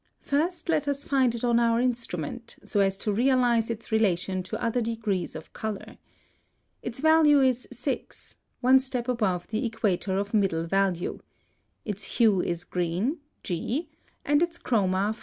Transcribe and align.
First 0.23 0.67
let 0.67 0.87
us 0.87 1.03
find 1.03 1.35
it 1.35 1.43
on 1.43 1.59
our 1.59 1.79
instrument, 1.79 2.55
so 2.63 2.79
as 2.79 2.97
to 2.97 3.13
realize 3.13 3.69
its 3.69 3.91
relation 3.91 4.41
to 4.41 4.59
other 4.59 4.81
degrees 4.81 5.35
of 5.35 5.53
color. 5.53 5.97
Its 6.81 6.99
value 6.99 7.39
is 7.39 7.67
6, 7.71 8.37
one 8.61 8.79
step 8.79 9.07
above 9.07 9.49
the 9.49 9.63
equator 9.63 10.17
of 10.17 10.33
middle 10.33 10.65
value. 10.65 11.19
Its 11.85 12.17
hue 12.17 12.41
is 12.41 12.63
green, 12.63 13.19
G, 13.43 13.89
and 14.25 14.41
its 14.41 14.57
chroma 14.57 15.13
5. 15.13 15.17